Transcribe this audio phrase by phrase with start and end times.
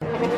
[0.00, 0.37] Thank you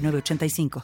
[0.00, 0.70] 906985.